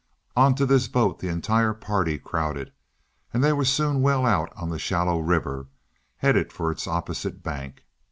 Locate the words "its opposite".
6.71-7.43